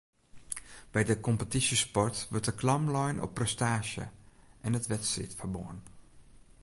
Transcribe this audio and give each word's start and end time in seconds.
By 0.95 1.01
de 1.09 1.15
kompetysjesport 1.25 2.17
wurdt 2.31 2.45
de 2.49 2.53
klam 2.61 2.83
lein 2.95 3.21
op 3.25 3.31
prestaasje 3.37 4.05
en 4.65 4.75
it 4.79 4.89
wedstriidferbân 4.93 5.77